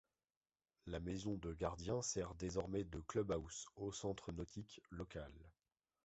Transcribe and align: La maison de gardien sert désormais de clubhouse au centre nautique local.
La 0.87 0.99
maison 0.99 1.35
de 1.37 1.53
gardien 1.53 2.01
sert 2.01 2.33
désormais 2.33 2.83
de 2.83 2.97
clubhouse 3.01 3.67
au 3.75 3.91
centre 3.91 4.31
nautique 4.31 4.81
local. 4.89 5.31